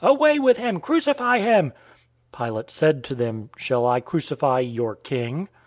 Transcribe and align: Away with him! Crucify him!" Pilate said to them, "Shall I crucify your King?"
Away 0.03 0.39
with 0.39 0.57
him! 0.57 0.79
Crucify 0.79 1.37
him!" 1.41 1.73
Pilate 2.35 2.71
said 2.71 3.03
to 3.03 3.13
them, 3.13 3.51
"Shall 3.55 3.85
I 3.85 3.99
crucify 4.01 4.61
your 4.61 4.95
King?" 4.95 5.47